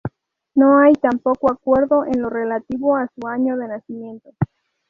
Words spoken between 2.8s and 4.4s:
a su año de nacimiento.